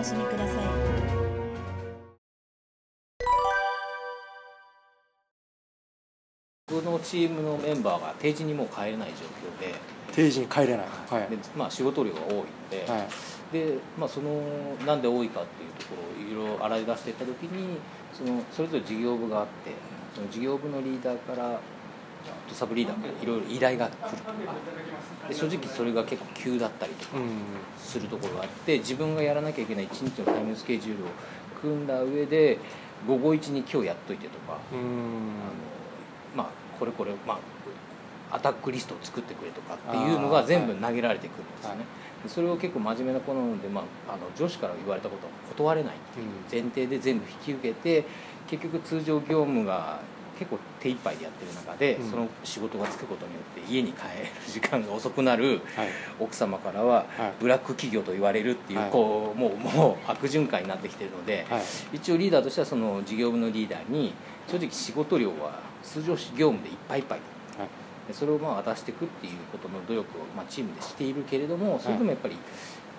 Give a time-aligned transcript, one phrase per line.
[0.00, 0.56] 楽しみください。
[6.68, 9.74] 僕のチームのメンバーが定時にもう帰れない状況で
[10.12, 10.86] 定時に帰れない。
[11.10, 11.28] はい。
[11.28, 13.08] で、まあ、仕事量が多いので,、はい。
[13.52, 14.40] でまあ、その
[14.86, 15.96] なんで多いかっていうとこ
[16.32, 17.78] ろをいろいろ洗い出していった時に
[18.14, 19.72] そのそれぞれ事業部があって
[20.14, 21.60] その事業部のリーダーからあ
[22.48, 24.22] とサブリーダーからいろいろ依頼が来る
[25.28, 27.24] で正直それが結構急だったりとかうん。
[27.78, 31.06] するところがあって自分がやらなきゃいけない一日のタイムスケジュールを
[31.60, 32.58] 組んだ上で
[33.06, 34.78] 午後一に今日やっといてとかうん。
[34.78, 34.84] あの
[36.36, 37.38] まあこれこれ、ま
[38.30, 41.84] あ、アタックリストを作ってくれとかっていうのが全部投げられてくるんですよね、
[42.22, 46.22] でそれを結構真面目な子なので、まあ、あの上司から言われたことは断れないってい
[46.62, 48.04] う前提で全部引き受けて
[48.48, 50.00] 結局通常業務が
[50.40, 52.10] 結構手一杯でやってる中で、うん。
[52.10, 54.08] その仕事がつくことによって家に帰る
[54.50, 55.88] 時間が遅くなるはい。
[56.18, 57.32] 奥様からははい。
[57.38, 58.90] ブラック企業と言われるっていう、はい。
[58.90, 61.62] こうもうもう悪循環になってきてるので、はい。
[61.92, 64.14] 一応リーダーとしてはその事業部のリーダーに
[64.48, 67.20] 正直仕事量は通常業務でいっぱいいっぱい
[67.58, 67.68] はい。
[68.08, 72.36] でそれをまあ渡していくっていうことの努力をまあチームでしているけれどもそれでもやっぱり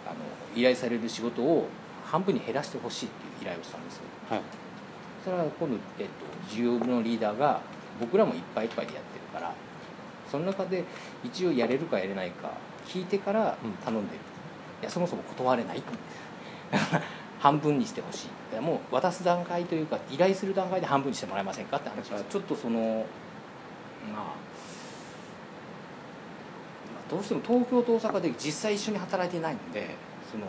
[0.05, 0.15] あの
[0.55, 1.67] 依頼される仕事を
[2.05, 4.03] 半分に減らしてほしいっていう依頼をしたんですよ。
[4.29, 4.41] はい
[5.23, 6.11] それは今度、えっと、
[6.49, 7.61] 事業部のリーダーが
[7.99, 9.53] 僕らもいっぱいいっぱいでやってるから
[10.29, 10.83] その中で
[11.23, 12.51] 一応やれるかやれないか
[12.87, 14.19] 聞いてから頼んでる、
[14.81, 15.83] いやそもそも断れない
[17.39, 18.27] 半分にしてほしい。
[18.53, 23.05] いやもう渡す段階というか依頼する段階で半分にしてもらえませんかって話はちょっとその
[24.11, 24.23] まあま
[27.07, 29.95] あどうしても東京と大阪で実際一緒に働いてないので
[30.31, 30.45] その、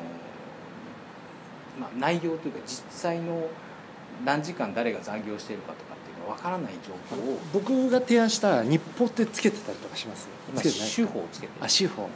[1.80, 3.46] まあ、内容というか実際の
[4.24, 10.28] 何時間誰が残業しているかとかっていうのは分からない状況を、僕が提案した日報ってつけてたりとかします？
[10.54, 10.88] まあ、つけてない？
[10.90, 12.08] 手法をつけてあ手法。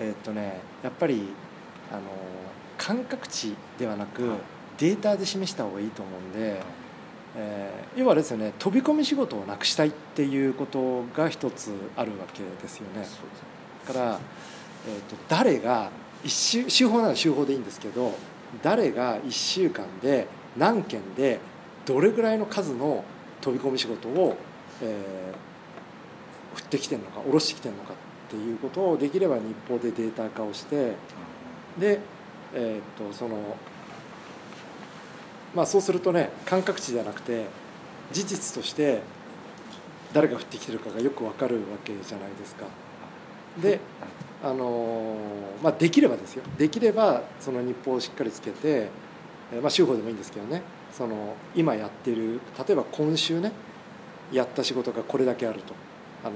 [0.00, 1.22] えーっとねやっぱり
[1.90, 2.00] あの
[2.76, 4.38] 感覚値ではなく、はい。
[4.78, 6.60] データで示した方がいいと思うんで、
[7.36, 13.04] えー要はですよね飛び込み仕事をなくしたいっていうことが一つあるわけですよね。
[13.86, 14.20] だから、
[14.86, 15.90] えー、と誰が
[16.22, 18.14] 一週週報なら週報でいいんですけど
[18.62, 21.40] 誰が1週間で何件で
[21.86, 23.04] どれぐらいの数の
[23.40, 24.36] 飛び込み仕事を、
[24.82, 25.48] えー
[26.54, 30.94] 降ってきてるのか下ろしてきてるのかっていうことをできれば日報でデータ化をして
[31.78, 32.00] で、
[32.54, 33.56] えー、とその
[35.54, 37.46] まあそうするとね感覚値じゃなくて
[38.12, 39.00] 事実として
[40.12, 42.66] 誰が降ってきてるかがよくわかるわけじゃないですか。
[43.60, 43.80] で
[44.42, 46.44] あのーまあ、できればですよ。
[46.56, 49.07] できればその日報をしっかりつけて、えー
[49.60, 50.62] まあ、週報でもいいんですけどね。
[50.92, 53.52] その今やってる例えば今週ね
[54.32, 55.74] やった仕事がこれだけあると。
[56.24, 56.34] あの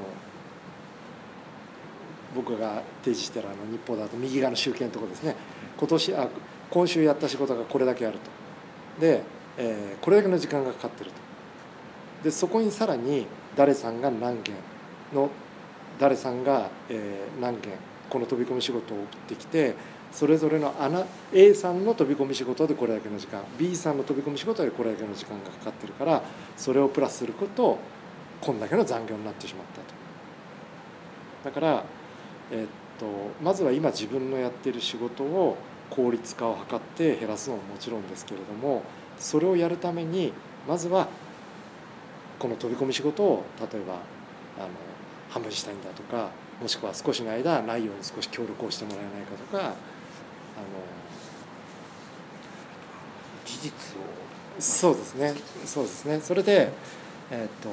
[2.35, 5.37] 僕が提示してるあの日報だと右側の集計のとこですね。
[5.77, 6.29] 今年あ
[6.71, 9.01] 今週やった仕事がこれだけあると。
[9.01, 9.23] で、
[9.59, 11.17] えーこれだけの時間がかかってると。
[12.25, 14.55] でそこにさらに誰さんが何件
[15.13, 15.29] の
[15.99, 17.73] 誰さんが、えー何件
[18.09, 19.75] この飛び込み仕事を送ってきて
[20.13, 26.23] それぞれの穴 A さんの飛び込み仕事でこれだけの時間 B さんの飛び込み仕事でこれだけの時間がかかってるから
[26.57, 27.79] それをプラスすること
[28.41, 30.03] こんだけの残業になってしまったと。
[31.45, 31.85] だから、
[32.51, 32.67] えっ
[32.99, 33.07] と
[33.43, 35.57] まずは今自分のやってる仕事を
[35.91, 38.83] 効率化を図って減らすのももちろんですけれども
[39.19, 40.33] それをやるために
[40.69, 41.09] まずは
[42.39, 43.95] この飛び込み仕事を例えば
[44.59, 44.69] あの
[45.31, 46.31] 半分したいんだとか
[46.61, 49.75] もしくは少しの間ないように少し協力をしてもらえないかとか
[53.45, 54.23] 事実を
[54.59, 55.35] そうですね。
[55.65, 56.21] そうですね。
[56.21, 56.71] それで、
[57.31, 57.71] えー、と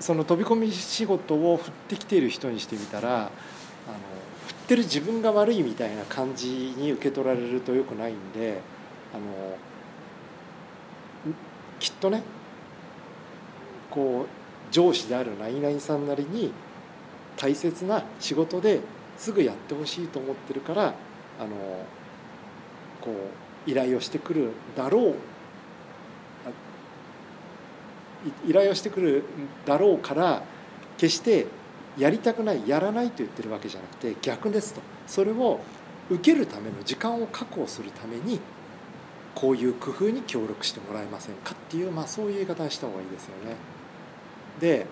[0.00, 3.28] その飛び込み仕事を振ってきている人にしてみたらあの
[4.46, 8.60] 振ってる自分が悪いみたいな感じに受け取られるとよくないんで
[9.14, 9.56] あの
[11.78, 12.22] きっとね
[13.90, 16.52] こう上司である何々さんなりに
[17.36, 18.80] 大切な仕事で
[19.16, 20.94] すぐやってほしいと思ってるから
[21.38, 21.50] あの
[23.00, 23.12] こ
[23.66, 25.14] う依頼をしてくるだろう
[28.46, 29.24] 依頼をしてくる
[29.64, 30.42] だろうから
[30.96, 31.46] 決して
[31.96, 35.60] やりたくないやらないと言ってるわけじゃなくて逆ですとそれを
[36.10, 38.40] 受けるための時間を確保するために
[39.34, 43.54] こういう工夫に協力してもらえませんかっていう、まあ、そういう言い方にした方がいいですよね。
[44.58, 44.86] で,、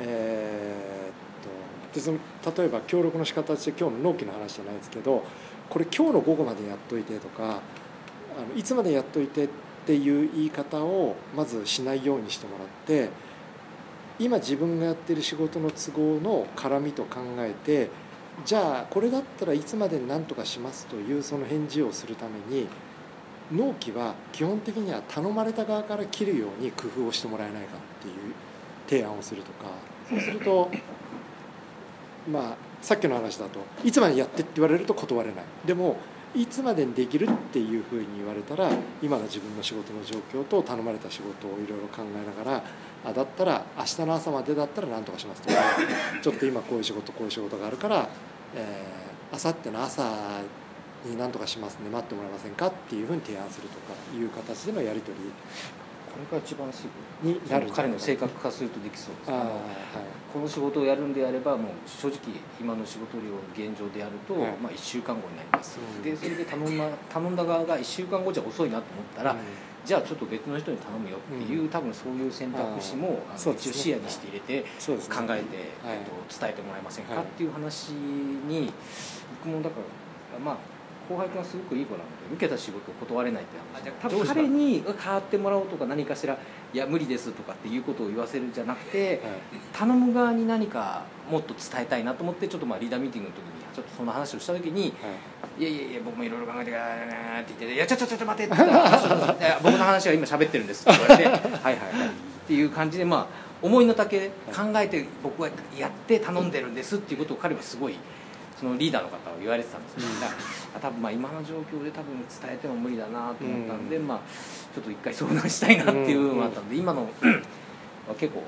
[0.00, 2.18] えー、っとでその
[2.56, 5.22] 例えば協力の仕方として今日の納期の話じゃないですけど
[5.70, 7.60] これ今日の午後までやっといてとかあの
[8.56, 9.48] いつまでやっといてっ
[9.86, 13.10] ていう言い方をまずしないようにしてもらって
[14.18, 17.90] 今自分がやってる仕事の都合の絡みと考えて
[18.44, 22.68] じゃあこれだったらいつまでに何とかしますというその返事をするために
[23.52, 28.34] 納期は基本的には頼まれた側から切るように工夫をしてもらえないかっていう
[28.88, 29.70] 提案をするとか。
[30.08, 30.70] そうすると
[32.30, 35.44] まあさっきの話だといつまでやってって言われると断れない。
[35.66, 35.96] でも
[36.34, 38.70] いつまでにできるっていうふうに言われたら
[39.02, 42.62] 今の自分の仕事の状況と頼まれた仕事をいろいろ考えながら
[43.06, 45.54] あだったら明日の朝までだったら何とかしますとか
[46.22, 48.08] ちょっと今こういう仕事こういう仕事があるから、
[48.54, 50.02] えー、明後日の朝
[51.06, 55.32] に何とかしますね待ってもらえませんかっていうふうに提案するとかいう形でのやり取り。
[56.18, 56.86] れが一番す
[57.22, 57.68] ぐになる。
[57.70, 59.46] 彼の性格化するとできそうです、ね、はい、
[60.32, 62.18] この仕事をやるんであればもう正直
[62.60, 69.38] 今の仕事量現状でやると、はい、まあ、1週間後になります、うん、でそれで頼んだ頼んだ側が1週間後じゃ遅いなと思ったら、うん、
[69.84, 75.56] じゃあちょっと別の人に頼むよっていう、うん、多分そういう選択肢も、あの一応視野にして入れて、考えて、
[75.86, 78.72] えっと、伝えてもらえませんかっていう話に
[79.44, 79.76] 僕もだか
[80.32, 80.77] らまあ
[81.08, 83.82] 後輩君はすごくいい子なので受けた仕事を断れないって話。
[83.82, 86.38] じゃ多分彼に変わってもらおうとか何かしら
[86.74, 89.18] いや無理ですとかっていうことを言わせるんじゃなくて、はい、
[89.72, 95.08] 頼む側に何かもっと伝えたいなと思ってちょっとまあリーダーミーティングの時にちょっとその話をした時に「は
[95.58, 102.10] い、いやいやいや僕もいろいろ考えてからね」って言って「いやちょちょちょ待て」って言ったら 「僕の話は今喋ってるんです」って言われて「はいはいはい」っ
[102.46, 107.96] ていう感じでまあ思いの丈考えて僕はやって頼んでるんですっていうことを彼はすごい。
[108.58, 110.10] そのリーダーの方は言われてたんですけど、う
[110.78, 114.20] ん、多分まあ今の状況で多分伝えても無理だなと思ったんで、うん、まあ
[114.74, 118.42] ちょっと一回相談したいなっていう部分もあったんで、今のは結構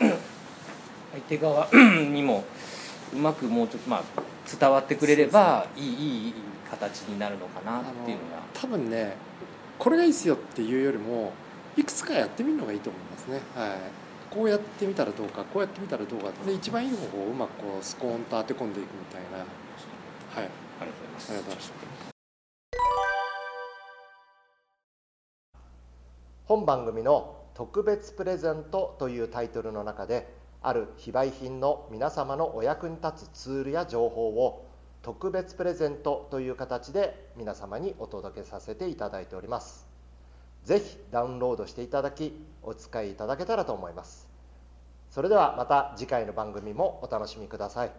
[0.00, 0.16] あの
[1.12, 1.68] 相手側
[2.10, 2.44] にも
[3.12, 4.02] うまくもうちょっとまあ
[4.58, 6.34] 伝わってくれればいい,、いい
[6.70, 8.42] 形になるのかなっていうのが。
[8.54, 9.16] 多分ね
[9.78, 11.32] これがいいっすよっていうよりも
[11.76, 13.40] いくつかやってみるのがいいと思いますね。
[13.54, 13.70] はい
[14.30, 19.38] こうやってみたらどうかこうやってみたらどうかで一番いい方法をうまくこうスコーンと当て込んでいくみたいな。
[19.38, 19.46] はい。
[20.80, 21.32] ありがとうございます。
[21.32, 22.16] ありがとうございます。
[26.44, 30.32] 本番組の「特別プレゼント」というタイトルの中で
[30.62, 34.64] ある非売品の皆様のお役に立つツールや情報を
[35.02, 39.95] 特別プレゼントという形で皆様にお届けさせていただいております
[40.66, 44.28] ぜひダウンロードしていただきお使いいただけたらと思います。
[45.10, 47.92] それではまた次回の番組もお楽しみください。